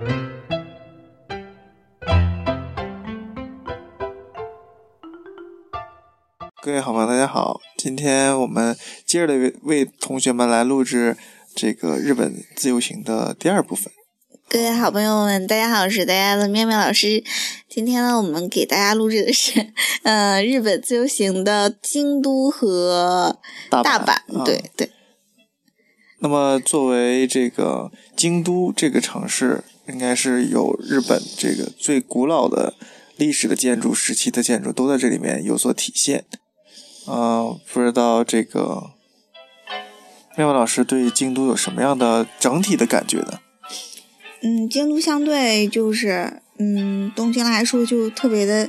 [0.00, 0.06] 各
[6.72, 7.60] 位好朋友，大家好！
[7.76, 8.74] 今天我们
[9.04, 11.18] 接着为为同学们来录制
[11.54, 13.92] 这个日本自由行的第二部分。
[14.48, 17.22] 各位好朋友们，大家好，我是大家的妙妙老师。
[17.68, 19.74] 今天呢，我们给大家录制的是，
[20.04, 23.38] 呃，日本自由行的京都和
[23.68, 24.12] 大大阪。
[24.12, 24.90] 啊对对，
[26.20, 32.74] 那么，作为这个京都这个城市，应该是有日本这个最古老的
[33.16, 36.24] 历史的建筑时期的建筑都在这里面有所体现。
[37.06, 38.92] 呃，不知道这个
[40.36, 43.40] 妙妙老师对京都有什么样的整体的感觉呢？
[44.42, 48.68] 嗯，京都相对就是，嗯，东京来说就特别的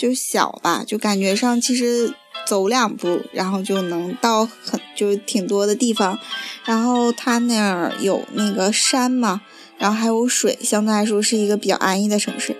[0.00, 2.14] 就小吧，就感觉上其实
[2.46, 6.18] 走两步，然后就能到很就挺多的地方。
[6.64, 9.42] 然后它那儿有那个山嘛，
[9.76, 12.56] 然后还有水，相对来说是一个比较安逸的城市。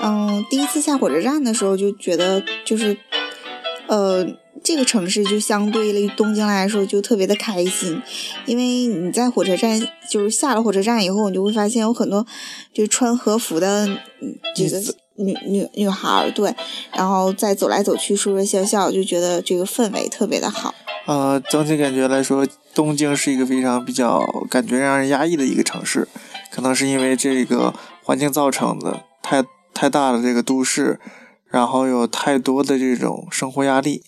[0.00, 2.96] 嗯，第一次下火车站的时候就觉得就是，
[3.86, 4.26] 呃，
[4.64, 8.02] 这个城市就相对于东京来说就特别的开心，
[8.44, 9.80] 因为你在火车站
[10.10, 12.26] 就是下了火车站以后，你就会发现有很多
[12.74, 14.82] 就穿和服的嗯这个
[15.16, 16.54] 女女女孩，对，
[16.94, 20.74] 然后再走来走去说说笑笑，就觉得这个氛围特别的好。
[21.06, 26.06] 呃，整体感觉来说，东京是一个非常比较感觉让人压抑的一个城市，
[26.52, 27.74] 可能是因为这个
[28.04, 31.00] 环境造成的，太太大的这个都市，
[31.48, 34.02] 然后有太多的这种生活压力，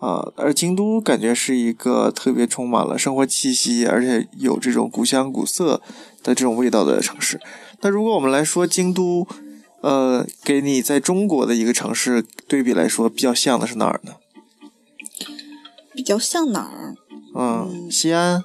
[0.00, 5.80] 啊、而京都感觉是一个特别充满了生活气息，而且有这种古香古色
[6.24, 7.40] 的这种味道的城市。
[7.80, 9.26] 那如果我们来说京都，
[9.84, 14.12] 呃，给你在中国的一个城市对比来说，比较像的是哪儿呢？
[15.92, 16.94] 比较像哪儿？
[17.34, 18.42] 嗯，西安。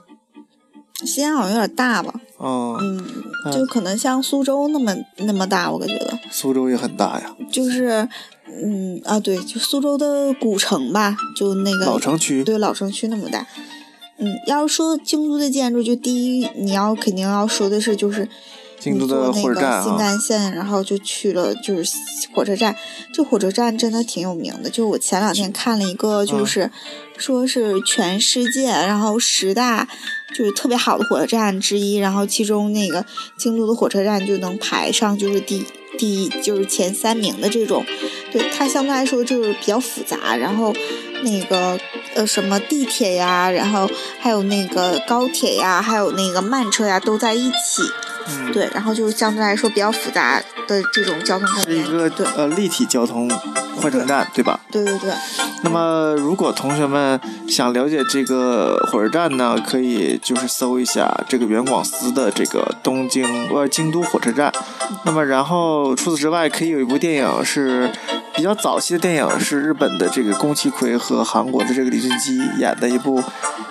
[0.95, 3.01] 西安好像有点大吧，嗯，
[3.53, 8.09] 就可能像苏州那么那么大，我感觉得苏州也很大呀，就是，
[8.45, 12.43] 嗯啊对，就苏州的古城吧，就那个老城区。
[12.43, 13.47] 对老城区那么大。
[14.17, 18.27] 嗯，要是说京都的建筑，就第一你要肯定要说的是就是
[18.79, 21.91] 京都的你坐那火车站个新啊，干线，然后就去了就是
[22.33, 22.75] 火车站。
[23.13, 26.71] 这火车站真的挺有名的，就我前两天看了一个，嗯就是
[27.17, 29.87] 说是全世界然后十大
[30.33, 33.05] 就是特别好的火车站之一，然后其中那个
[33.37, 35.65] 京都的火车站就能排上就是第
[35.97, 37.85] 第就是前三名的这种。
[38.31, 40.73] 对它相对来说就是比较复杂，然后
[41.23, 41.77] 那个
[42.13, 43.89] 呃什么地铁呀，然后
[44.19, 47.83] 还有那个高铁呀，还有那个慢车呀都在一起。
[48.27, 51.47] 嗯，对，然后就是相对来说比较复杂的这种交通。
[51.63, 53.29] 是一个对呃立体交通
[53.77, 54.59] 换乘站，对吧？
[54.71, 55.11] 对对对，
[55.63, 64.51] 那么如果同学们想了解这个火车站呢，可以就是搜一下这个原广司的这个东京呃京都火车站。
[65.05, 67.89] 那么然后除此之外，可以有一部电影是
[68.39, 73.21] 比较早期的电影，是日本的这个宫崎葵和韩国的这个李俊基演的一部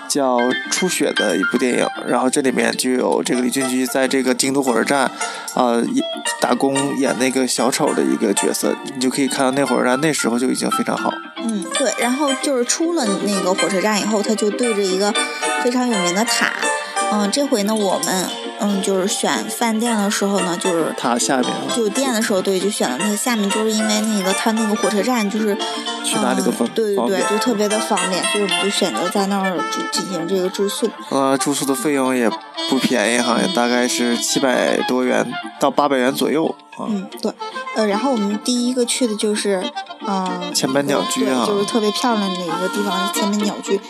[0.06, 0.37] 叫
[0.71, 1.87] 《初雪》的一部电影。
[2.06, 5.11] 然后这里面就有这个李俊基在这个京都火车站，
[5.55, 6.05] 呃，演
[6.39, 11.11] 打工演那个小丑的一个角色，你就可以看到那火车站那时候就已经非常好。
[11.39, 15.11] 嗯对，然后就是出了那个火车站以后，他就对着一个
[15.65, 16.53] 非常有名的塔。
[17.11, 18.27] 嗯，这回呢，我们
[18.61, 25.57] 嗯就是选饭店的时候呢，就是它下面酒店的时候，对，就选了它下面，就是因为那个它那个火车站就是
[26.05, 30.89] 去哪里都方嗯、对对对，就特别的方便，所以我们就选择在那儿住进行这个住宿。
[31.11, 32.29] 呃，住宿的费用也
[32.69, 35.27] 不便宜哈，也大概是七百多元
[35.61, 36.87] 到八百元左右啊。
[36.89, 37.33] 嗯，对，
[37.77, 39.63] 呃，然后我们第一个去的就是，
[40.07, 43.81] 嗯、前门鸟居啊对，就是特别漂亮的一个地方，前门鸟居。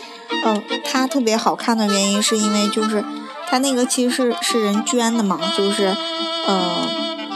[0.45, 3.03] 嗯、它特别好看的原因是因为就是
[3.49, 5.87] 它那个其实是是人捐的嘛，就是
[6.47, 6.87] 呃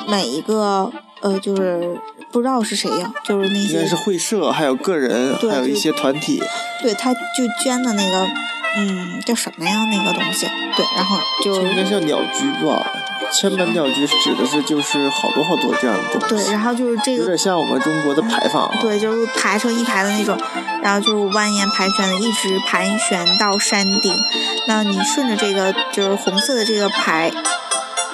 [0.07, 0.91] 每一个
[1.21, 1.97] 呃就是
[2.31, 6.41] 不知道是谁呀，就是那些应该是会社，还有个人，还有一些团体。
[6.81, 7.19] 对，他就
[7.63, 8.27] 捐的那个
[8.77, 12.85] 嗯叫什么呀那个东西，对，然后就应该叫鸟居吧？
[13.33, 18.77] 千本鸟居指的是就是好多好多这样的东西，对，然后就是这个有点像我们中国的牌坊啊。
[18.79, 20.37] 对，就是排成一排的那种，
[20.81, 24.15] 然后就是蜿蜒盘旋的，一直盘旋到山顶。
[24.67, 27.31] 那你顺着这个就是红色的这个牌，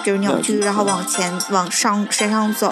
[0.04, 2.72] 就是，鸟居然后往前往上山上走，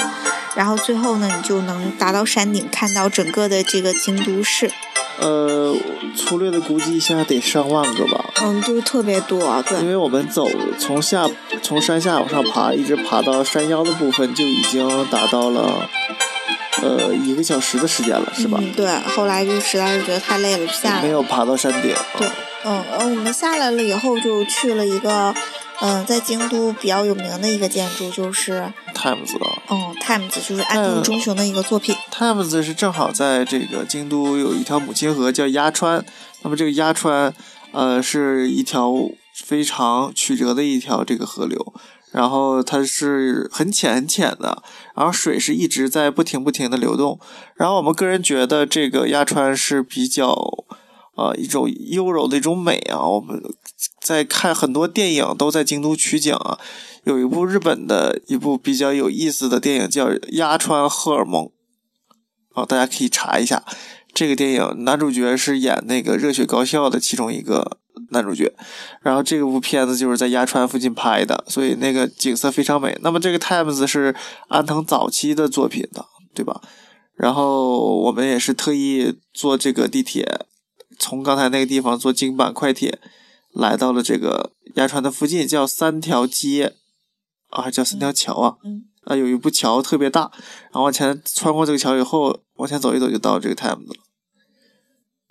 [0.55, 4.71] 然后最后呢，你就能达到山顶，看到整个的这个京都市。
[5.19, 5.75] 呃，
[6.15, 8.25] 粗略的估计一下得上万个吧。
[8.43, 10.47] 嗯，就是特别多，对因为我们走
[10.77, 11.27] 从下
[11.63, 15.89] 从山下往上爬，一直爬到山腰的部分，就已经达到了
[16.83, 18.59] 呃一个小时的时间了，是吧？
[18.61, 18.87] 嗯，对。
[19.15, 21.01] 后来就实在是觉得太累了，就下来。
[21.01, 21.95] 没有爬到山顶。
[22.19, 22.27] 对，
[22.63, 25.33] 嗯，呃，我们下来了以后就去了一个，
[25.81, 29.35] 嗯，在京都比较有名的一个建筑就是 Times
[29.69, 31.95] 嗯，Times 就是安藤忠雄的一个作品。
[32.17, 36.03] Times 是正好在这个京都有一条母亲河叫鸭川，
[36.41, 37.31] 那么这个鸭川，
[37.71, 38.91] 呃，是一条
[39.35, 41.75] 非常曲折的一条这个河流，
[42.11, 44.63] 然后它是很浅很浅的，
[44.95, 47.19] 然后水是一直在不停不停的流动，
[47.53, 50.33] 然后我们个人觉得这个鸭川是比较，
[51.17, 53.39] 呃，一种优柔的一种美啊，我们。
[54.01, 56.57] 在看很多电影都在京都取景啊，
[57.03, 61.43] 有一部日本的一部比较有意思的电影叫《鸭川荷尔蒙》，
[62.57, 63.63] 啊，大家可以查一下。
[64.13, 67.77] 这个电影男主角是演那个热血高校的其中一个
[68.09, 68.51] 男主角，
[69.01, 72.97] 然后这部片子就是在鸭川附近拍的，所以那个景色非常美。
[73.03, 74.15] 那么这个 Times 是
[74.47, 76.61] 安藤早期的作品的，对吧？
[77.13, 80.45] 然后我们也是特意坐这个地铁，
[80.97, 82.99] 从刚才那个地方坐京阪快铁。
[83.53, 86.75] 来到了这个鸭川的附近，叫三条街，
[87.49, 88.57] 啊，还叫三条桥啊，
[89.05, 90.29] 啊，有一部桥特别大，
[90.65, 93.95] 然后往前穿过这个桥以后，往前走一走就到这个 Times 了。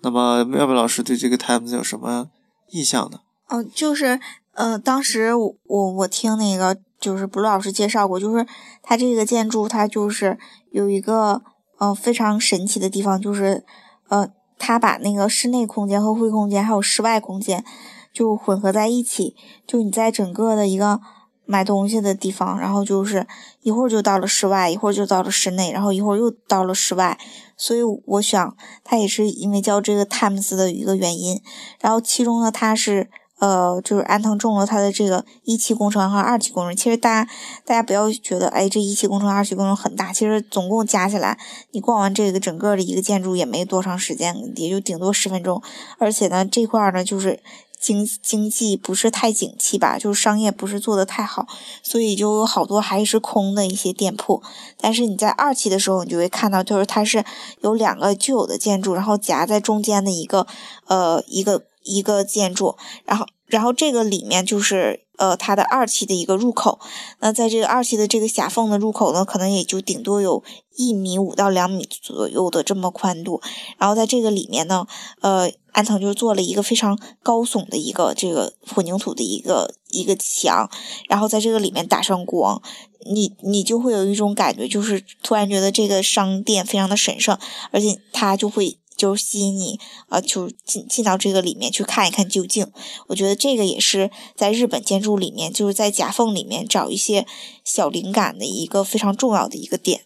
[0.02, 2.30] 那么妙妙老师对这个 Times 有什么
[2.70, 3.20] 印象呢？
[3.48, 4.18] 嗯，就是，
[4.52, 8.46] 呃，当时我我听那个就是布鲁老师介绍过，就是
[8.82, 10.38] 它这个建筑它就是
[10.70, 11.42] 有一个
[11.78, 13.64] 呃非常神奇的地方，就是
[14.08, 14.28] 呃，
[14.58, 17.64] 它把那个室内空间和会空间还有室外空间。
[18.12, 19.36] 就混合在一起，
[19.66, 21.02] 就你在整个的一个
[21.46, 23.26] 买东西的地方，然后就是
[23.62, 27.16] 一会儿就到了室外，一会儿就到了室内，然后一会儿又到了室外，
[27.56, 31.40] 所以我想它也是因为叫这个 Times 的一个原因。
[31.80, 33.08] 然后其中呢，它是
[33.38, 36.74] 呃，就是安藤中了它的这个一期工程和二期工程。
[36.74, 37.30] 其实大家
[37.64, 41.38] 大家不要觉得哎，这一期工程、二期工程很大，其实总共加起来，
[41.70, 45.62] 你逛完这个整个的一个建筑也没多长时间，也就顶多十分钟。
[45.98, 47.40] 而且呢，这块呢就是。
[47.78, 51.46] 经经济不是太景气吧，就是商业不是做的太好，
[51.82, 54.42] 所以就有好多还是空的一些店铺。
[54.78, 57.24] 但是你在二期的时候，你就会看到，就是它是
[57.60, 60.46] 有两个旧有的建筑，然后夹在中间的一个
[60.86, 66.78] 呃一个一个建筑，然后然后这个里面就是呃它的二期的一个入口。
[67.20, 70.42] 那在这个二期的这个狭缝的入口呢，可能也就顶多有
[70.76, 73.40] 一米五到两米左右的这么宽度。
[73.78, 74.86] 然后在这个里面呢，
[75.20, 75.50] 呃。
[75.76, 80.70] 安藤就做了一个非常高耸的一个这个混凝土的一个一个墙，
[81.06, 82.62] 然后在这个里面打上光，
[83.04, 87.38] 你你就会有一种感觉，就是突然觉得这个商店非常的神圣，
[87.72, 89.78] 而且它就会就是吸引你
[90.08, 92.66] 啊，就进进到这个里面去看一看究竟。
[93.08, 97.26] 我觉得这个也是在日本建筑里面，就是在夹缝里面找一些
[97.64, 100.02] 小灵感的一个非常重要的一个点。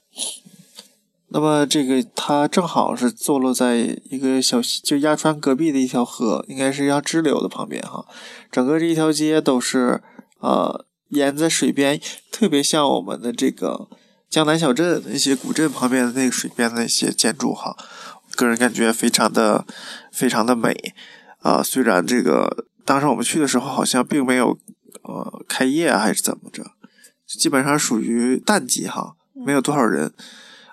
[1.33, 8.05] 那么这个它正好是坐落在一个小就鸭川隔壁的一条河，应该是鸭支流的旁边哈。
[8.51, 10.03] 整个这一条街都是
[10.41, 12.01] 呃沿在水边，
[12.33, 13.89] 特别像我们的这个
[14.29, 17.77] 江南小镇那些古镇旁边的那个水边的那些建筑哈。
[18.45, 19.67] 个人感觉非常的
[20.13, 20.95] 非常的美
[21.41, 21.63] 啊。
[21.63, 24.59] 虽然这个当时我们去的时候好像并没有
[25.03, 26.73] 呃开业还是怎么着，
[27.27, 30.13] 基本上属于淡季哈，没有多少人。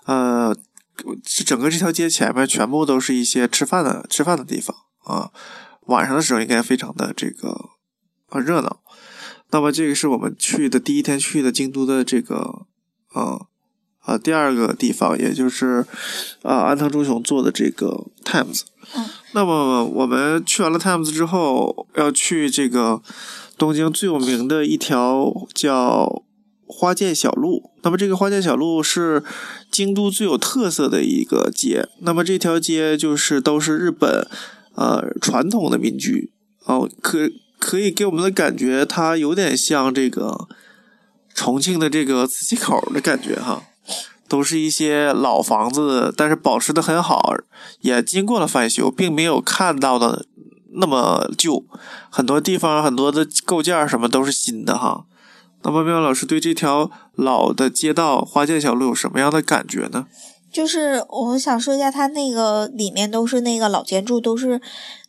[0.05, 0.55] 呃，
[1.45, 5.31] 整个这条街前面全部都是一些吃饭的吃饭的地方啊。
[5.87, 7.71] 晚上的时候应该非常的这个
[8.29, 8.81] 啊热闹。
[9.51, 12.65] 那么这个是我们去的第一天去的京都的这个
[13.13, 13.47] 呃
[14.07, 15.85] 啊第二个地方，也就是
[16.41, 18.61] 啊安藤忠雄做的这个 Times。
[19.33, 23.01] 那么我们去完了 Times 之后，要去这个
[23.57, 26.23] 东京最有名的一条叫。
[26.69, 29.23] 花见小路，那么这个花见小路是
[29.71, 31.87] 京都最有特色的一个街。
[32.01, 34.27] 那么这条街就是都是日本，
[34.75, 36.33] 呃，传统的民居
[36.65, 40.49] 哦，可可以给我们的感觉，它有点像这个
[41.33, 43.63] 重庆的这个磁器口的感觉哈，
[44.27, 47.33] 都是一些老房子，但是保持的很好，
[47.79, 50.25] 也经过了翻修，并没有看到的
[50.73, 51.63] 那么旧，
[52.09, 55.05] 很多地方很多的构件什么都是新的哈。
[55.63, 60.07] 那么，妙老师对这条老的街道花见小路有什么样的感觉呢？
[60.51, 64.61] 就是我想说一下，它那个里面都是那个老建筑，都是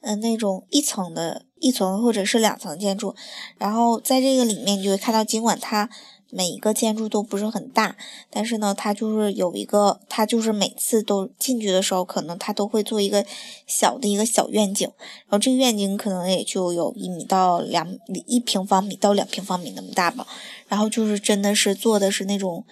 [0.02, 3.14] 嗯那种一层的一层或者是两层建筑，
[3.56, 5.90] 然后在这个里面你就会看到，尽管它。
[6.30, 7.96] 每一个建筑都不是很大，
[8.30, 13.24] 但是呢，它就是有一个，它就是每次都进去的时候，可能它都会做一个
[13.66, 20.26] 小的一个小院景，然后这个院景可能也就有一米到两一平方米到两平方米那么大吧，
[20.68, 22.64] 然后就是真的是做的是那种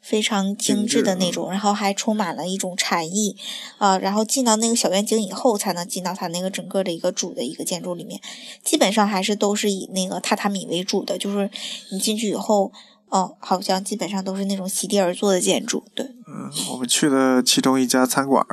[0.00, 3.36] 非常精致的那种，然后还充满了一种禅意，
[3.78, 8.20] 啊，然后进到那个小院景以后，才能进到它那个整个的一个主的一个建筑里面。
[8.62, 11.48] 基本上还是都是以那个榻榻米为主的，就是
[11.90, 12.70] 你进去以后，
[13.14, 15.84] 哦，好像基本上都是那种席地而坐的建筑。
[15.94, 18.44] 对，嗯，我们去了其中一家餐馆，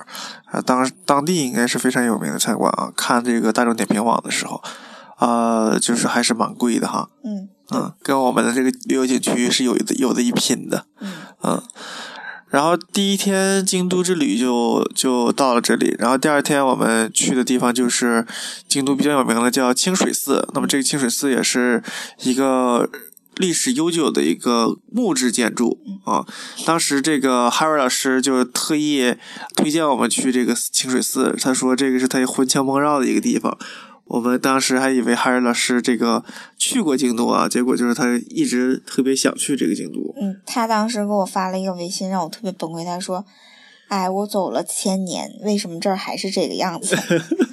[0.46, 2.94] 啊，当当地应该是非常有名的餐馆啊。
[2.96, 4.62] 看这个大众点评网的时候，
[5.16, 7.10] 啊，就是还是蛮贵的哈。
[7.24, 10.86] 嗯嗯，跟我们的这个旅游景区是有的有的一拼的。
[11.00, 11.64] 嗯嗯，
[12.50, 18.28] 然后第一天京都之旅就就到了这里，然后第二天我们去的地方就是
[18.68, 20.48] 京都比较有名的叫清水寺。
[20.54, 21.82] 那么这个清水寺也是
[22.20, 22.88] 一个
[23.42, 26.26] 历史悠久的一个木质建筑啊。
[26.66, 29.16] 当时这个哈瑞老师就特意
[29.56, 33.58] 推荐我们去这个清水寺，他说这个是他魂牵梦绕的一个地方。
[34.06, 36.24] 我们当时还以为哈瑞老师这个
[36.58, 40.14] 去过京都啊，结果就是他一直特别想去这个京都。
[40.22, 42.84] 嗯，他当时给我发了一个微信，让我特别崩溃。
[42.84, 43.26] 他说
[43.88, 46.96] ：“哎，我走了千年，为什么这儿还是这个样子？”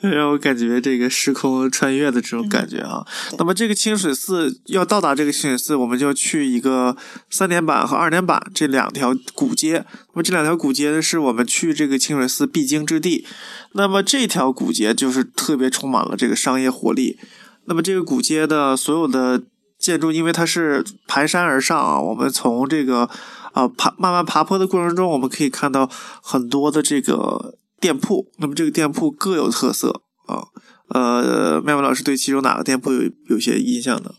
[0.00, 3.04] 让我感觉这个时空穿越的这种感觉啊。
[3.38, 6.96] 那么这个清水寺要到达这个清水寺，我们就去一个
[7.28, 9.84] 三点板和二点板这两条古街。
[10.12, 13.26] 那么这两条古街呢，是我们去这个清水寺必经之地。
[13.72, 17.18] 那么这条古街就是特别充满了这个商业活力。
[17.66, 19.42] 那么这个古街的所有的
[19.78, 23.08] 建筑，因为它是盘山而上啊，我们从这个
[23.52, 25.88] 啊爬慢慢爬坡的过程中，我们可以看到
[26.22, 27.56] 很多的这个。
[27.80, 30.48] 店铺，那么这个店铺各有特色啊。
[30.88, 34.12] 呃，麦麦老师对其中哪个店铺有有些印象呢？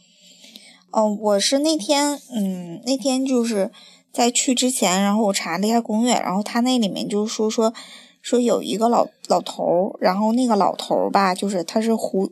[0.91, 3.71] 哦，我是那天，嗯，那天就是
[4.11, 7.73] 在去之前，然后我查了一下攻略，然后他那里面就是说说
[8.21, 12.31] 说有一个老老头儿，然后那个老头儿吧，就是他是糊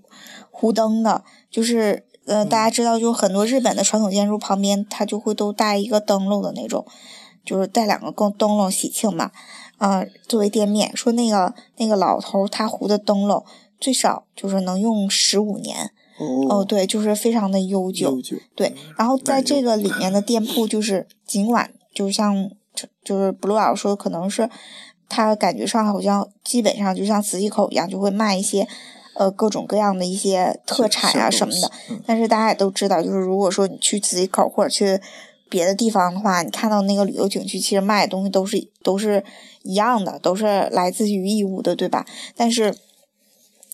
[0.51, 6.85] 糊灯的，就是呃，大家知道，就很多日本的传统建筑旁边，他就会都带一个灯笼的那种，
[7.45, 9.31] 就是带两个灯灯笼喜庆嘛。
[9.79, 13.43] 啊，作为店面说那个那个老头他糊的灯笼
[13.79, 15.91] 最少就是能用十五年
[16.49, 18.19] 哦，对，就是非常的悠久，
[18.53, 18.75] 对。
[18.97, 22.51] 然后在这个里面的 店铺，就是尽管就像
[23.03, 24.49] 就是布鲁老师说，可能是
[25.07, 28.67] 他感觉上好像基本上就像磁器口一样，就会卖一些
[29.15, 31.71] 呃各种各样的一些特产啊什么的。
[32.05, 35.01] 但是大家也都知道，就是如果说你去磁器口或者去。
[35.49, 39.23] 别的地方的话，你看到那个旅游景区，其实卖的东西都是都是
[39.63, 42.05] 一样的，都是来自于义乌的，对吧？
[42.35, 42.75] 但是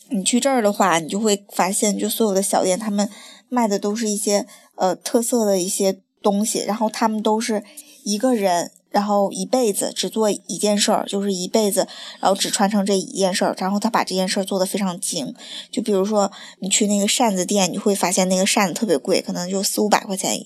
[0.10, 3.10] 你去这儿的话，你就会发现，就所有的小店，他们
[3.50, 7.64] 卖的都是一些呃特色的一些东西，然后他们都是
[8.04, 8.72] 一个人。
[8.96, 11.86] 然后一辈子只做一件事儿，就是一辈子，
[12.22, 13.54] 然后只传承这一件事儿。
[13.58, 15.36] 然后他把这件事儿做得非常精。
[15.70, 20.40] 就比如说，你去那个扇子店，你会发现那个扇子特别贵，可能就四五百块钱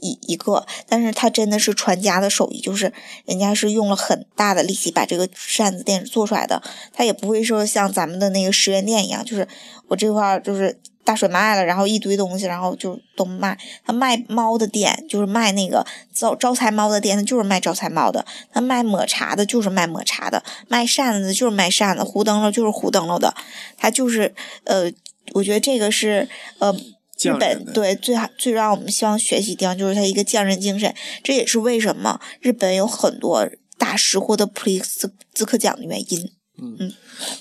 [0.00, 0.66] 一一个。
[0.86, 2.92] 但是他真的是传家的手艺，就是
[3.24, 6.62] 人家是用了很大的力气把这个扇子店做出来的。
[6.92, 9.48] 他也不会说像咱们的那个十元店一样，就是
[9.88, 10.78] 我这块儿就是。
[11.06, 13.56] 大水卖了，然后一堆东西，然后就都卖。
[13.84, 18.26] 他卖猫的店就是卖那个招招财猫的店，他就是卖招财猫的。
[18.52, 20.42] 他卖抹茶的，就是卖抹茶的。
[20.66, 23.32] 卖扇子就是卖扇子，糊灯笼就是糊灯笼的。
[23.78, 24.34] 他就是
[24.64, 24.90] 呃，
[25.32, 26.74] 我觉得这个是呃，
[27.22, 30.92] 日本对最好最让我们希望学习的地方，就是他一个匠人精神。
[31.22, 33.48] 这也是为什么日本有很多
[33.78, 36.32] 大师获得普利兹兹克奖的原因。
[36.60, 36.92] 嗯嗯，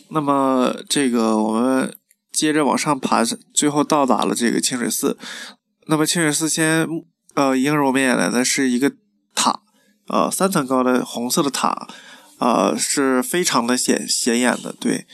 [0.09, 1.91] 那么这个我们。
[2.35, 3.23] 接着往上爬，
[3.53, 5.17] 最后到达了这个清水寺。
[5.87, 6.87] 那么清水寺先，
[7.35, 8.91] 呃，映入我们眼帘的是一个
[9.33, 9.61] 塔，
[10.07, 11.87] 呃，三层高的红色的塔，
[12.39, 15.07] 呃，是非常的显显眼的，对。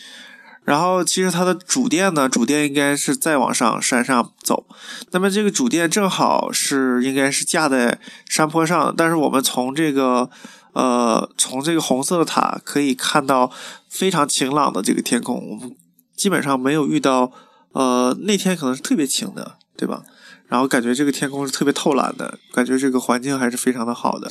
[0.63, 4.65] 然后其实它的主殿呢，主殿应该是再往上山上走。
[5.11, 7.99] 那么这个主殿正好是应该是架在
[8.29, 10.29] 山坡上，但是我们从这个，
[10.73, 13.51] 呃，从这个红色的塔可以看到
[13.89, 15.35] 非常晴朗的这个天空。
[15.49, 15.75] 我们。
[16.15, 17.31] 基本上没有遇到，
[17.73, 20.03] 呃，那天可能是特别晴的，对吧？
[20.47, 24.29] 然后感觉这个天空是特别透蓝的，感觉这个环境还是非常的好的。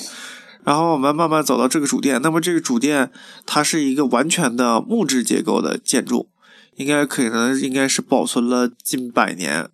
[0.62, 3.10] 然后我们慢慢走到这个主殿，那么这个主殿
[3.46, 6.28] 它是一个完全的木质结构的建筑，
[6.76, 9.70] 应该可能应该是保存了近百年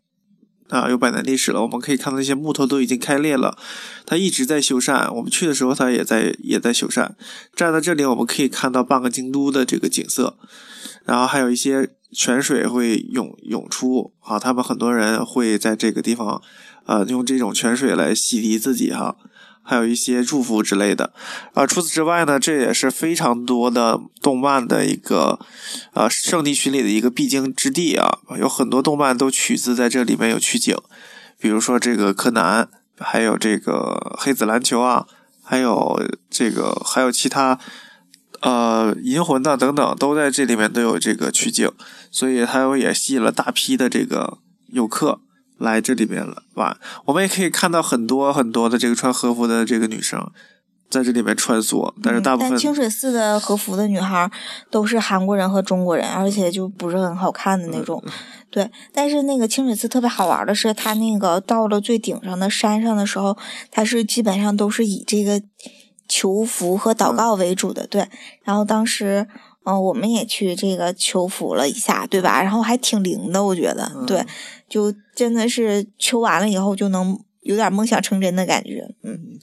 [0.69, 1.61] 啊，有百年历史了。
[1.63, 3.59] 我们可以看到那些木头都已经开裂了，
[4.07, 5.13] 它一直在修缮。
[5.13, 7.11] 我们去的时候它也在也在修缮。
[7.57, 10.39] 站在这里，我们可以看到半个京都的这个景色，
[11.07, 11.89] 然后还有一些。
[12.13, 16.41] 泉水会涌涌出啊，他们很多人会在这个地方，
[16.87, 19.17] 呃，用这种泉水来洗涤自己哈，
[19.61, 21.13] 还有一些祝福之类的
[21.53, 21.67] 啊。
[21.67, 25.39] 除此之外呢，这也是非常多的动漫的一个
[25.93, 30.75] 呃圣地巡礼的一个必经之地啊，有很多动漫都取自在这里面有取景，
[31.39, 35.07] 比如说这个柯南，还有这个黑子篮球啊，
[35.43, 37.59] 还有这个还有其他
[38.41, 41.71] 呃银魂呐等等，都在这里面都有这个取景，
[42.11, 44.39] 所以它也吸引了大批的这个
[44.69, 45.21] 游客
[45.59, 46.77] 来这里面玩。
[47.07, 50.31] 我们也可以看到很多很多的这个穿和服的这个女生。
[50.89, 54.31] 在这里面穿梭，但是大部分、但清水寺的和服的女孩
[54.71, 58.01] 都是韩国人和中国人，而且就不是很好看的那种。
[58.51, 63.37] 对，但是那个清水寺特别好玩的是，它那个到了最顶上的山上的时候，
[63.73, 65.43] 它是基本上都是以这个
[66.09, 67.87] 求福和祷告为主的。
[67.87, 68.09] 对，
[68.43, 69.27] 然后当时
[69.65, 72.43] 嗯，我们也去这个求福了一下，对吧？
[72.43, 73.91] 然后还挺灵的，我觉得。
[74.07, 74.25] 对，
[74.69, 78.95] 就真的是求完了以后就能有点梦想成真的感觉。
[79.03, 79.39] 嗯。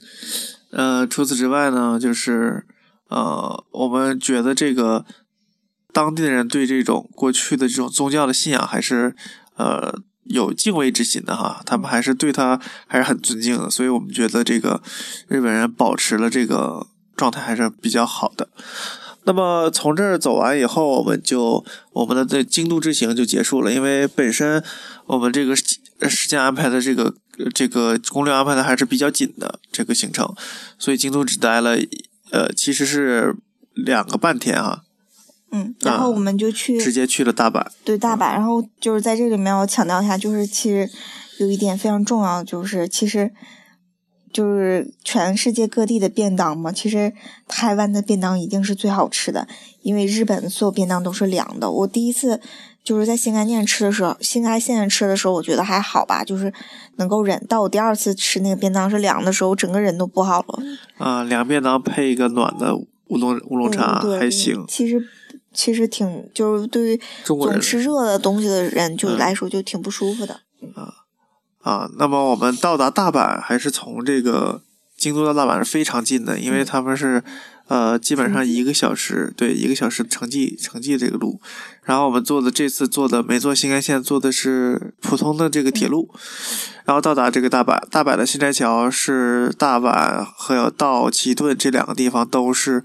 [0.70, 2.66] 呃，除此之外呢，就是
[3.08, 5.04] 呃，我们觉得这个
[5.92, 9.14] 当地的人对这种过去的这种宗教的信仰还是
[9.56, 9.94] 呃
[10.24, 14.82] 有敬畏之心的哈，他们还是对他还是很尊敬的，所以我们觉得这个
[15.28, 18.48] 日本人保持了这个状态还是比较好的。
[19.26, 24.62] 那么从这儿走完以后，我们就我们的这京都之行就结束了，因为本身
[25.06, 27.14] 我们这个时间安排的这个。
[27.52, 30.36] 这个攻略安排的还是比较紧的，这个行程，
[30.78, 31.76] 所以京都只待了，
[32.30, 33.34] 呃，其实是
[33.72, 34.83] 两个半天啊。
[35.54, 37.64] 嗯，然后我们就去直接去了大阪。
[37.84, 40.90] 对大阪，然后就是在这里面我强调一下，就是其实
[41.38, 43.30] 有一点非常重要，就是其实
[44.32, 47.12] 就是全世界各地的便当嘛，其实
[47.46, 49.46] 台湾的便当一定是最好吃的，
[49.82, 51.70] 因为日本所有便当都是凉的。
[51.70, 52.40] 我第一次。
[52.84, 56.52] 就是在新干线吃的时候，新干线吃的时候，我觉得还好吧，就是
[56.96, 57.42] 能够忍。
[57.48, 60.62] 到我第二次吃那个便当是凉的时候，整个人都不好了。
[60.98, 64.66] 啊，凉便当配一个暖的乌龙乌龙茶还行。
[64.68, 65.02] 其实
[65.54, 70.40] 其实挺就是对于总吃热的东西的人就来说就挺不舒服的。
[70.74, 70.92] 啊
[71.62, 74.60] 啊，那么我们到达大阪还是从这个
[74.96, 77.22] 京都到大阪是非常近的，因为他们是。
[77.66, 81.40] 呃，基本上一个小时，对，一个小时城际城际这个路，
[81.82, 86.10] 然后我们坐的这次坐的没坐新干线，坐的是普通的这个铁路，
[86.84, 92.84] 然后到达这个大阪，大阪的新斋桥是大阪和有到奇顿这两个地方都是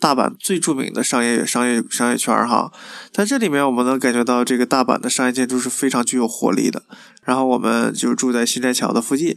[0.00, 2.72] 大阪最著名的商业商业商业圈哈，
[3.10, 6.84] 在这里面我们能感觉到这个大阪的商业建筑是非常具有活力的，
[7.24, 9.36] 然后我们就住在新斋桥的附近，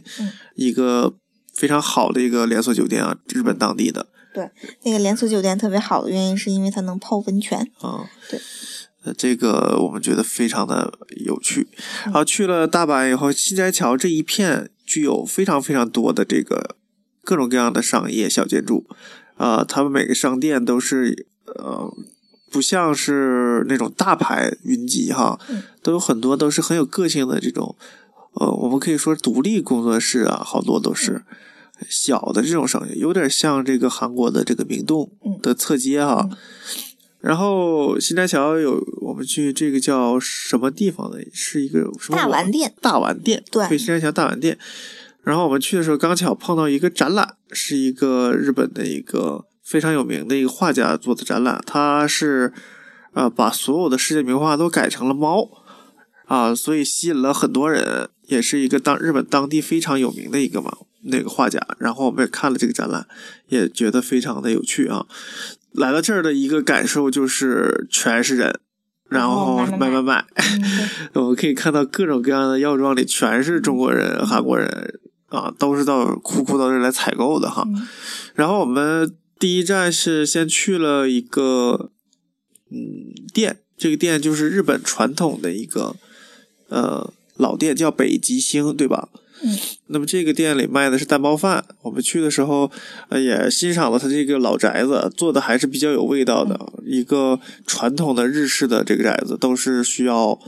[0.54, 1.14] 一个
[1.52, 4.06] 非常好的一个连锁酒店啊，日本当地的。
[4.32, 4.48] 对，
[4.84, 7.58] 那个连锁酒店特别好的原因是因为它能泡温泉。
[7.80, 8.40] 啊，对，
[9.04, 10.96] 呃，这个我们觉得非常的
[11.26, 11.68] 有趣。
[12.04, 16.76] 然后去了大阪以后，新斋桥这一片具有非常非常多的这个
[17.24, 18.86] 各种各样的商业小建筑。
[19.36, 21.92] 啊，他们每个商店都是呃，
[22.50, 25.38] 不像是那种大牌云集哈，
[25.82, 27.76] 都有很多都是很有个性的这种，
[28.34, 31.22] 呃，我们可以说独立工作室啊，好多都是。
[31.88, 35.10] 小的这种商业有点像这个韩国的这个明洞
[35.42, 36.28] 的侧街哈，
[37.18, 42.72] 然后新斋桥有我们去这个叫什么地方的，是一个什么大丸店？
[42.80, 44.56] 大丸店对，新斋桥大丸店。
[45.22, 52.52] 然后我们去的时候刚巧碰到一个展览，是一个日本的一个非常有名的一个画家做的展览，他是
[53.12, 55.48] 呃把所有的世界名画都改成了猫
[56.26, 60.70] 啊，所以吸引了很多人，也是一个当日本当地非常有名的一个嘛。
[61.04, 63.08] 那个画家，然后我们也看了这个展览，
[63.48, 65.04] 也觉得非常的有趣啊。
[65.72, 68.60] 来到这儿的一个感受就是全是人，
[69.08, 70.24] 然后买买买，
[71.14, 75.00] 我们可以看到各种各样的药妆里全是中国人、韩国人
[75.32, 77.66] 啊，都是到苦苦到这儿来采购的哈。
[78.34, 81.90] 然后我们第一站是先去了一个
[82.70, 85.96] 嗯店，这个店就是日本传统的一个
[86.68, 89.08] 呃老店，叫北极星，对吧？
[89.44, 91.64] 嗯，那么这个店里卖的是蛋包饭。
[91.82, 92.70] 我们去的时候，
[93.08, 96.72] 呃，也欣赏了他这个老宅子，做的还是比较有味道的。
[96.86, 100.38] 一个传统的日式的这个宅子，都是需要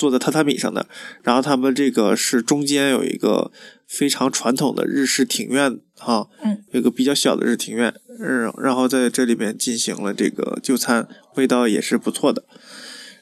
[0.00, 0.86] 坐在榻榻米上的。
[1.22, 3.52] 然后他们这个是中间有一个
[3.86, 12.44] 非常传统的日式庭院，哈，嗯，有个比较小的日庭院，嗯，然后在这里面进行了这个就餐，味道也是不错的。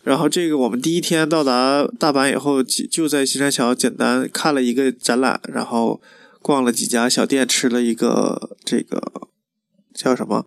[0.05, 6.01] 然后这个我们第一天到达大阪以后，就就在新山桥简单看了一个展览，然后
[6.41, 9.03] 逛了几家小店，吃了一个这个
[9.93, 10.47] 叫什么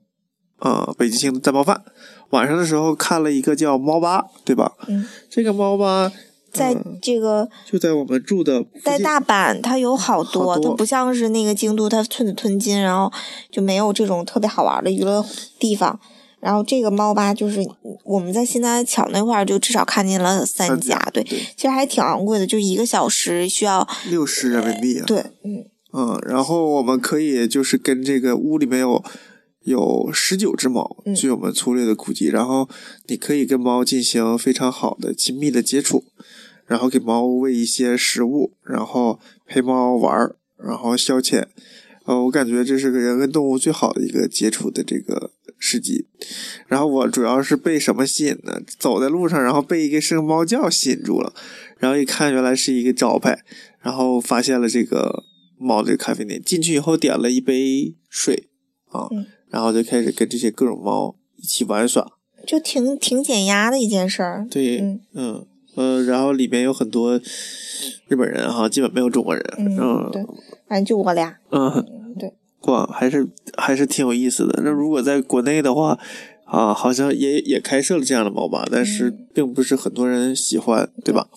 [0.61, 1.83] 呃北极星的蛋包饭。
[2.31, 4.71] 晚上的时候看了一个叫猫吧，对吧？
[4.87, 5.05] 嗯。
[5.29, 6.11] 这个猫吧
[6.53, 13.11] 在这个就在我们住的在大阪，它有好多，它不像是那个京都，它寸土寸金，然后
[13.49, 15.25] 就没有这种特别好玩的娱乐
[15.59, 15.99] 地方。
[16.41, 17.61] 然后这个猫吧，就是
[18.03, 25.05] 我们在新南桥那块儿，就至少看见了三家，对，其实还挺昂贵的，就一个小时需要六十人民币啊。
[25.05, 29.03] 对，嗯，嗯，然后我们可以就是跟这个屋里面有
[29.63, 32.67] 有十九只猫，嗯据我们粗略的估计，然后
[33.07, 36.05] 你可以跟猫进行非常好的亲密的接触，
[36.65, 41.47] 然后给猫喂一些食物，然后陪猫玩儿，然后消遣。
[42.05, 46.07] 呃，我感觉这是个人跟动物最好的一个接触的这个时机。
[46.65, 48.59] 然后我主要是被什么吸引呢？
[48.79, 51.31] 走在路上，然后被一个声猫叫吸引住了，
[51.77, 53.43] 然后一看原来是一个招牌，
[53.81, 55.23] 然后发现了这个
[55.59, 58.49] 猫这个咖啡店，进去以后点了一杯水
[58.87, 62.13] 啊，嗯然后就开始跟这些各种猫一起玩耍。
[62.47, 64.47] 就挺挺减压的一件事儿。
[64.49, 67.21] 对，嗯嗯呃，然后里面有很多
[68.07, 70.23] 日本人哈，基本没有中国人，嗯，嗯对，
[70.67, 71.37] 反正就我俩。
[71.51, 71.85] 嗯，
[72.19, 74.61] 对，逛还是还是挺有意思的。
[74.63, 75.99] 那如果在国内的话，
[76.45, 81.29] 啊，好像也也开设了这样的猫吧，但是嗯并不是很多人喜欢，对吧？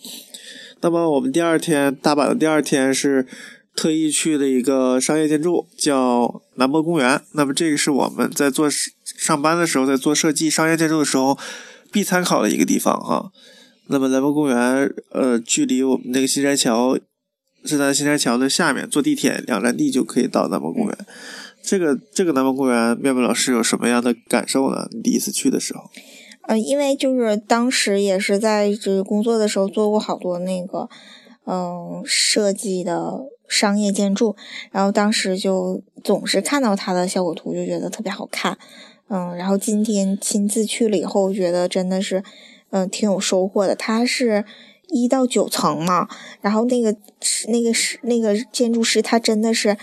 [0.81, 3.27] 那么我们第二天大阪的第二天是
[3.77, 7.21] 特意去的一个商业建筑，叫南博公园。
[7.33, 11.37] 那么这个是我们在做上班的时候，在做设计商业建筑的时候
[11.93, 13.31] 必参考的一个地方哈。
[13.89, 16.99] 那么南博公园，呃，距离我们那个新山桥
[17.65, 20.99] 是在新山桥的下面，坐地铁两站地就可以到南博公园。
[21.63, 24.89] 这个这个南博公园，妙妙老师有什么样的感受呢？
[24.93, 25.83] 你第一次去的时候，
[26.43, 30.89] 呃，因为就是当时也是在这个工作的时候做过好多那个，
[31.47, 34.35] 嗯、设计的商业建筑，
[34.71, 38.59] 然后当时就总是看到它的效果图，就觉得特别好看，
[39.09, 42.23] 嗯，然后今天亲自去了以后，觉得真的是，
[42.71, 43.77] 嗯、挺有收获的。
[43.77, 44.45] 它是
[44.89, 46.09] 一到九层嘛，
[46.41, 49.77] 然后那个是那个是那个建筑师，他真的是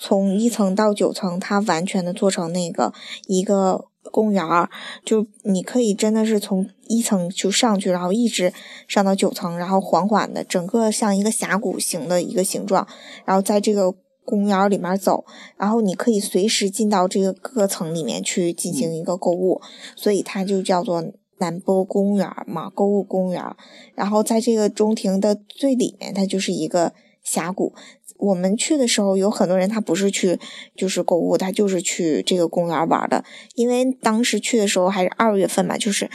[0.00, 2.92] 从一层到九层，他完全的做成那个
[3.26, 4.68] 一个公园儿，
[5.04, 8.52] 就你可以真的是从一层就上去，然后一直
[8.86, 12.86] 上到九层，然后缓缓的，整个像一个峡谷形的一个形状，
[13.24, 13.94] 然后在这个
[14.24, 15.24] 公园里面走，
[15.56, 19.60] 然后你可以随时进到这个各层里面去进行一个购物，
[19.96, 21.02] 所以它就叫做
[21.38, 23.42] 南波公园嘛，购物公园。
[23.94, 26.92] 然后在这个中庭的最里面，它就是一个
[27.22, 27.72] 峡谷。
[28.18, 30.38] 我们去的时候，有很多人他不是去
[30.76, 33.24] 就是购物，他就是去这个公园玩的。
[33.54, 36.10] 因为当时去的时候还是二月份嘛，就是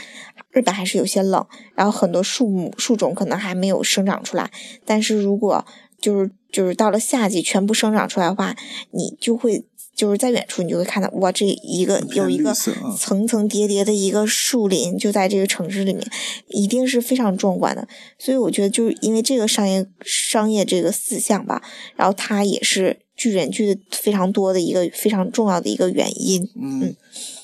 [0.52, 4.52] 日本还是有些冷，然后很多树木树种可能还没有生长出来。
[4.86, 5.66] 但是如果
[6.00, 8.56] 就是就是到了夏季全部生长出来的话，
[8.92, 12.54] 你就会就是在远处你就会看到，哇，这一个有一个
[12.98, 16.06] 层层叠叠的一个树林就在这个城市里面，
[16.48, 17.88] 一定是非常壮观的。
[18.18, 21.62] 所以我觉得就是因为这个商业商业这个四项吧，
[21.96, 26.42] 然后它也是聚人聚的非常多的一个非常重要的一个原因。
[26.60, 26.96] 嗯，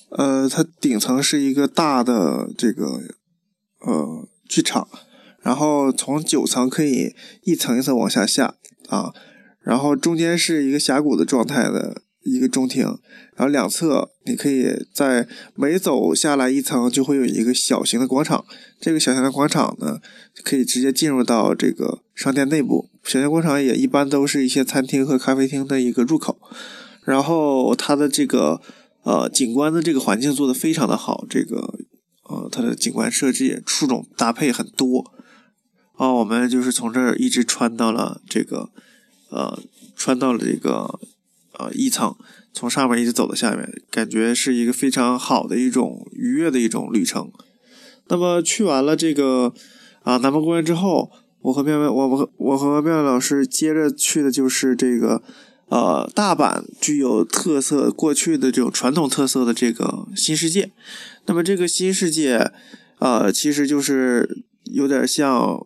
[0.10, 3.00] 呃，它顶层是一个大的这个
[3.86, 4.88] 呃剧场，
[5.44, 8.56] 然后从九层可以一层一层往下下
[8.88, 9.14] 啊，
[9.62, 12.02] 然后中间是一个峡谷的状态的
[12.50, 12.84] 中庭，
[13.36, 18.44] 然后两侧你可以在每走下来一层就会有一个小型的广场，
[18.82, 20.00] 这个小型的广场呢
[20.44, 26.38] 可以直接进入到这个商店内部，小型广场也一般都是一些餐厅和咖啡厅的一个入口。
[27.06, 28.62] 然后它的这个
[29.04, 31.74] 呃景观的这个环境做的非常的好，这个
[32.24, 35.12] 呃它的景观设计树种搭配很多。
[35.96, 38.70] 啊，我们就是从这儿一直穿到了这个
[39.32, 39.60] 呃
[39.98, 41.00] 穿到了这个
[41.58, 42.16] 呃一层，
[42.54, 47.32] 从上面一直走到下面，感觉是一个非常好的一种愉悦的一种旅程。
[48.08, 49.54] 那么去完了这个
[50.02, 55.22] 啊南门公园之后，我和妙妙，我和我和妙妙老师接着去的就是这个
[55.68, 60.72] 呃大阪具有特色过去的这种传统特色的这个新世界。
[61.28, 62.52] 那么这个新世界，
[62.98, 65.66] 呃，其实就是有点像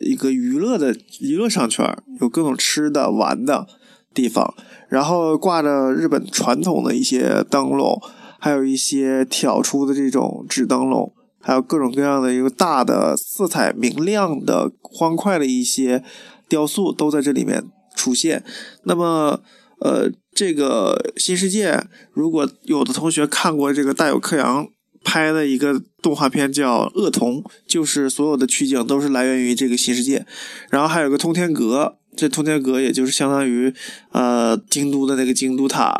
[0.00, 3.68] 一个娱乐的娱乐商圈，有各种吃的、玩的
[4.14, 4.54] 地方，
[4.88, 8.00] 然后挂着日本传统的一些灯笼，
[8.38, 16.02] 还有一些挑出的这种纸灯笼，还有各种各样的一个大的、色彩明亮的、欢快的一些
[16.48, 18.44] 雕塑都在这里面出现。
[18.84, 19.40] 那么，
[19.80, 24.66] 呃，这个新世界，如果有的同学看过这个大有克洋
[25.04, 30.24] 拍的一个动画片叫《恶童》，就是所有的取景都是来源于这个新世界。
[30.70, 33.74] 然后还有个通天阁，这通天阁也就是相当于
[34.10, 35.94] 呃京都的那个京都塔、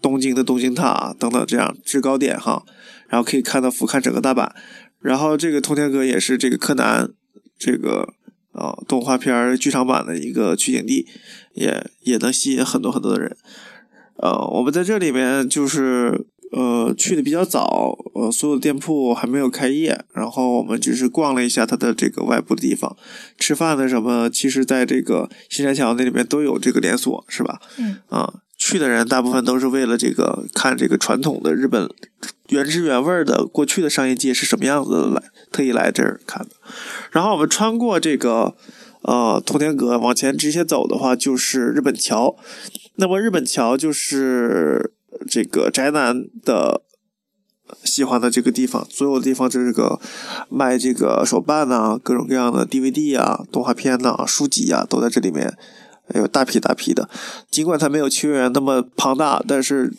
[0.00, 2.64] 东京的东京塔等等这样制高点哈。
[3.08, 4.50] 然后可以看到俯瞰整个大阪。
[5.00, 7.08] 然后这个通天阁也是这个柯南
[7.58, 8.12] 这个
[8.52, 11.06] 呃动画片剧场版的一个取景地，
[11.54, 13.34] 也也能吸引很多很多的人。
[14.16, 22.96] 呃，我们在这里面就是呃去的比较早，呃所有的店铺还没有开业，然后我们只是逛了一下它的这个外部的地方，
[23.38, 27.60] 吃饭的什么，其实在这个新山桥那里面都有这个连锁，是吧？
[27.78, 31.88] 嗯啊，去的人大部分都是为了这个看这个传统的日本
[32.48, 36.54] 原汁原味儿的过去的商业街是什么样子的来，特意来这儿看的。
[37.10, 38.56] 然后我们穿过这个
[39.02, 42.36] 呃通天阁，往前直接走的话就是日本桥。
[42.96, 44.92] 那么日本桥就是
[45.28, 46.82] 这个宅男的
[47.84, 50.00] 喜欢的这个地方，所有的地方这个
[50.48, 55.52] 卖这个手办呐、各种各样的 DVD 啊、动画片呐、书籍啊，都在这里面，
[56.14, 57.08] 有大批大批的。
[57.50, 59.92] 尽管它没有秋叶原那么庞大，但是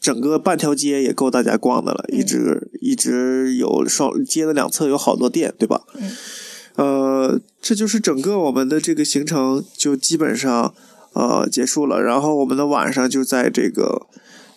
[0.00, 5.82] 整个半条街也够大家逛的了，一直一直有双街的两侧有好多店，对吧？
[5.94, 6.10] 嗯。
[6.76, 10.74] 呃，这就是整个我们的这个行程就基本上
[11.12, 14.08] 呃结束了，然后我们的晚上就在这个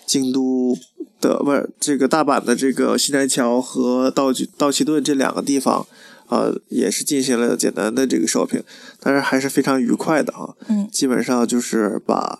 [0.07, 0.75] 京都
[1.21, 5.85] 的不是这个大阪的这个西南桥和道具道奇顿这两个地方，
[6.29, 8.63] 呃，也是进行了简单的这个 shopping，
[8.99, 10.55] 但是还是非常愉快的啊。
[10.69, 12.39] 嗯基本上就是把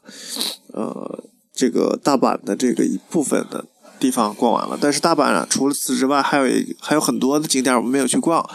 [0.74, 3.66] 呃这个大阪的这个一部分的
[4.00, 4.78] 地方逛完了。
[4.82, 8.48] 但是大阪啊，除了此之外，还有一还有很多的景点我们没有去逛，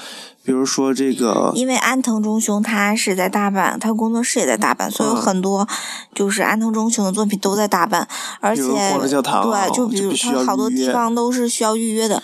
[0.45, 5.23] 比如说这个因为安藤忠雄他是在大阪，他工作室也在大阪，所以有嗯。
[5.23, 5.69] 很多
[6.15, 8.05] 就是安藤忠雄的作品都在大阪，
[8.41, 12.21] 而且对，就比如他好多地方都是需要预约的，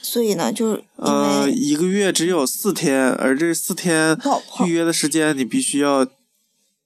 [0.00, 4.16] 所以呢，就是呃一个月只有四天，而这四天
[4.64, 6.06] 预约的时间你必须要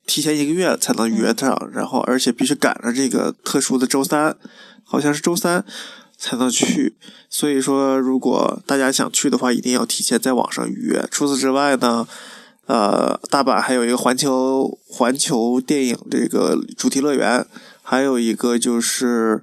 [0.06, 4.34] 提前一个月才能预约上，然后而且必须赶上这个特殊的周三，
[4.82, 5.62] 好像是周三
[6.20, 6.94] 才能去。
[7.30, 11.08] 所以说，如果大家想去的话，一定要提前在网上预约。
[11.10, 12.06] 除此之外呢，
[12.66, 17.46] 呃，大阪还有一个环球环球电影这个主题乐园，
[17.82, 19.42] 还有一个就是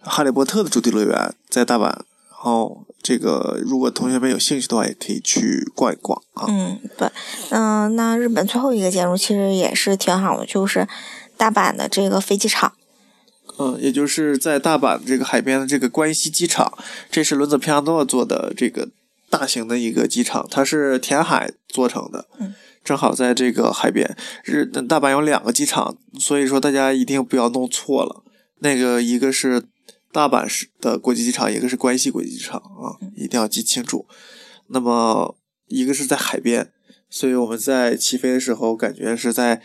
[0.00, 1.82] 哈利波特的主题乐园在大阪。
[1.82, 6.46] 然后这个如果同学们有兴趣的话，也可以去逛一逛啊。
[6.48, 7.10] 嗯，对，
[7.50, 10.86] 嗯、那日本最后一个建筑其实也是挺好的，就是
[11.36, 12.72] 大阪的这个飞机场。
[13.58, 16.76] 嗯，也就是在大阪这个海边的这个关西机场，
[17.10, 18.88] 这是轮子皮亚诺做的这个
[19.30, 24.16] 大型的一个机场，它是填海做成的，嗯，正好在这个海边。
[24.44, 28.24] 日大阪有两个机场，所以说大家一定不要弄错了，
[28.58, 29.62] 那个一个是
[30.10, 34.06] 大阪市的国际机场，一个是关西国际机场啊，一定要记清楚。
[34.68, 35.36] 那么
[35.68, 36.72] 一个是在海边，
[37.08, 39.60] 所以我们在起飞的时候感觉是在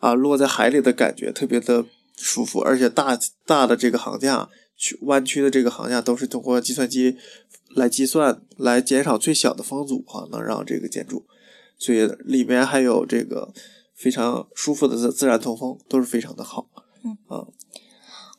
[0.00, 1.84] 啊落在海里的感觉特别的
[2.20, 7.16] 舒服，而且大大的这个行架，去弯曲的这个行架都是通过计算机
[7.74, 11.24] 来计算，来减少最小的风阻哈、能让这个建筑，
[11.78, 13.52] 所以里面还有这个
[13.94, 16.66] 非常舒服的自自然通风，都是非常的好。
[17.04, 17.46] 嗯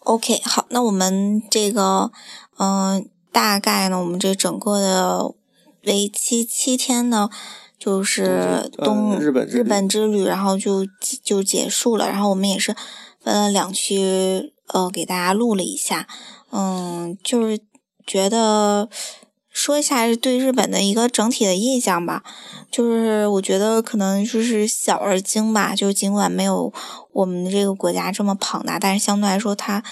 [0.01, 2.11] OK，好，那我们这个，
[2.57, 5.35] 嗯、大概呢，我们这整个的
[5.83, 7.29] 为期七天呢，
[7.77, 10.87] 就是东日本之旅，然后就
[11.21, 12.07] 就结束了。
[12.07, 12.73] 然后我们也是
[13.29, 16.07] 分了两区，呃，给大家录了一下，
[16.51, 17.59] 嗯，就是
[18.07, 18.89] 觉得
[19.51, 22.23] 说一下对日本的一个整体的印象吧。
[22.71, 26.73] 就是我觉得可能就是小而精吧，就尽管没有
[27.13, 29.83] 我们这个国家这么庞大，但是相对来说它，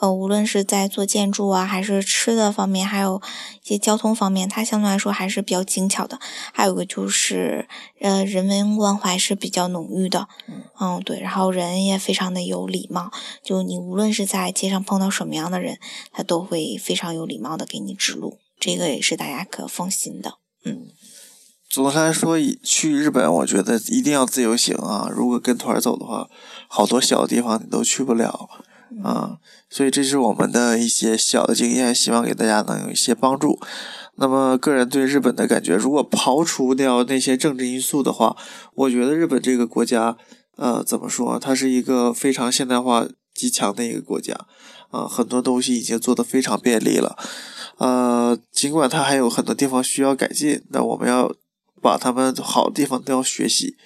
[0.00, 3.22] 呃，无论是在做建筑啊，还是吃的方面，还有
[3.62, 6.18] 一些交通方面，它相对来说还是比较精巧的。
[6.52, 7.68] 还有一个就是，
[8.00, 10.28] 呃，人文关怀是比较浓郁的，
[10.80, 13.10] 嗯，对，然后人也非常的有礼貌，
[13.42, 15.78] 就你无论是在街上碰到什么样的人，
[16.12, 20.38] 他都会非常有礼貌的给你指路，这个也是大家可放心的。
[20.64, 20.88] 嗯
[21.70, 25.08] 总的来说，以去日本，我觉得一定要自由行啊。
[25.10, 26.28] 如果跟团走的话，
[26.68, 28.48] 好多小地方你都去不了
[29.02, 29.38] 啊。
[29.68, 33.58] 所以这是我们的一些小的经验，希望给大家能有一些帮助。
[34.16, 38.36] 那么，个人对日本的感觉，如果刨除掉那些政治因素的话，
[38.74, 40.16] 我觉得日本这个国家，
[40.56, 41.36] 呃，怎么说？
[41.40, 44.32] 它是一个非常现代化极强的一个国家，
[44.90, 47.16] 啊、很多东西已经做得非常便利了。
[47.78, 51.34] 呃，尽管它还有很多地方需要改进，那我们要
[51.82, 53.76] 把他们好的地方都要学习。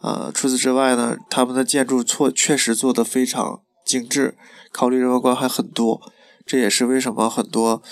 [0.00, 4.36] 呃，除此之外呢，他们的建筑错确实做得非常精致，
[4.72, 6.00] 考虑人文关怀很多，
[6.46, 7.82] 这也是为什么很多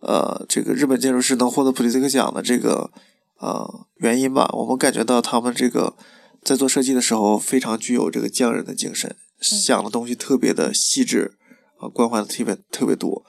[0.00, 2.90] 呃这个日本建筑师能获得普利兹克奖的这个
[3.38, 4.50] 呃原因吧。
[4.52, 5.94] 我们感觉到他们这个
[6.42, 11.36] 在做设计的时候非常具有这个匠人的精神，想的东西特别的细致，
[11.78, 13.24] 啊、关怀的特别特别多，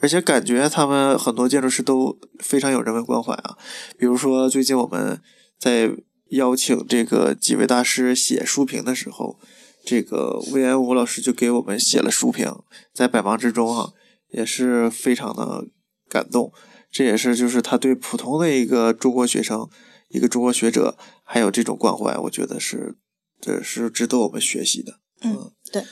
[0.00, 3.58] 而且感觉他们很多建筑师都非常有人文关怀啊。
[3.98, 5.20] 比如说最近我们
[5.58, 5.90] 在
[6.30, 9.38] 邀请这个几位大师写书评的时候，
[9.86, 12.52] 这个魏延武老师就给我们写了书评，
[12.92, 13.92] 在百忙之中啊，
[14.32, 15.64] 也是非常的
[16.08, 16.52] 感动。
[16.90, 19.68] 这也是就是他对普通的一个中国学生、
[20.08, 22.96] 一个中国学者还有这种关怀，我觉得是
[23.40, 24.94] 这是值得我们学习的。
[25.22, 25.84] 嗯，对。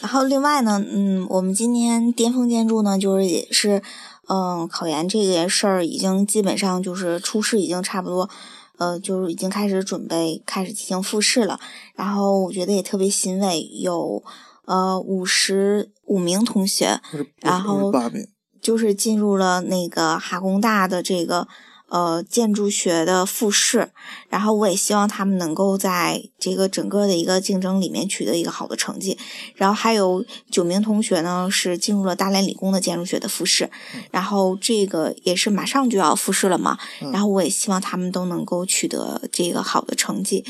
[0.00, 3.82] 然后另外呢，嗯，我们今年巅峰建筑呢，就是也是，
[4.28, 8.30] 嗯，考研这件事儿已经基本上就是初试已经差不多，
[8.80, 11.60] 呃，就是已经开始准备开始进行复试了。
[11.94, 14.24] 然后我觉得也特别欣慰，有
[14.64, 17.00] 呃五十五名同学，
[17.40, 17.92] 然后。
[18.62, 21.48] 就是进入了那个哈工大的这个
[21.90, 23.90] 呃建筑学的复试，
[24.28, 29.18] 然后我也希望他们能够在这个整个的一个竞争里面取得一个好的成绩。
[29.54, 33.68] 然后还有九名同学呢是进入了大连理工的建筑学的复试，
[34.10, 36.78] 然后这个也是马上就要复试了嘛。
[37.12, 40.44] 然后我也希望他们都能够取得这个好的成绩。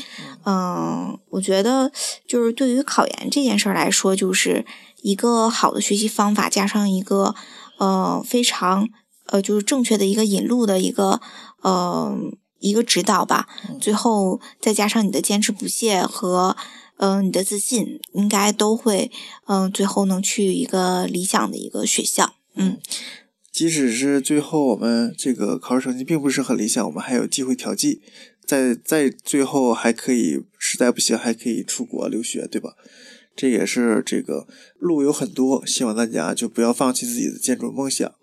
[0.45, 1.91] 嗯，我觉得
[2.27, 4.65] 就是对于考研这件事儿来说，就是
[5.01, 7.35] 一个好的学习方法加上一个。
[7.77, 8.87] 呃，非常
[9.31, 11.19] 呃，就是正确的一个引路的一个
[11.61, 12.15] 呃
[12.59, 13.47] 一个指导吧。
[13.79, 16.55] 最后再加上你的坚持不懈和
[16.97, 19.09] 嗯你的自信，应该都会
[19.47, 22.35] 嗯最后能去一个理想的一个学校。
[22.55, 22.77] 嗯，
[23.51, 28.01] 即使是最后我们这个考试成绩并不是很理想，我们还有机会调剂，
[28.45, 32.75] 在在最后还可以实在不行还可以出国留学，对吧？
[33.33, 34.45] 这也是这个
[34.77, 38.13] 路有很多，希望大家就不要放弃自己的建筑梦想。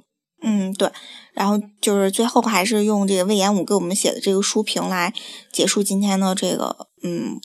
[0.42, 0.90] 嗯，对。
[1.32, 5.12] 然后就是最后还是用这个魏延武给我们写的这个书评来
[5.52, 7.38] 结束今天的这个嗯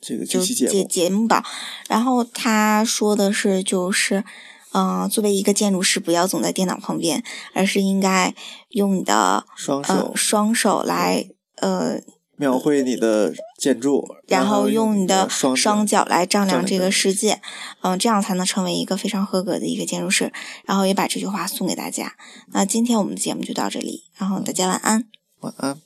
[0.00, 1.44] 这个就节节目吧。
[1.88, 4.24] 然后他说的是，就是
[4.72, 7.22] 嗯，作为一个建筑师，不要总在电脑旁边，
[7.52, 8.34] 而是应该
[8.70, 12.00] 用你的双手双手来呃。
[12.36, 17.40] 描绘你的建筑，然后用你的双脚来丈量这个世界，
[17.82, 20.32] 嗯，这样才能成为一个非常合格的一个建筑师。
[20.64, 22.14] 然后也把这句话送给大家。
[22.52, 25.04] 那今天我们的节目就到这里，然后大家晚安。
[25.40, 25.78] 晚安。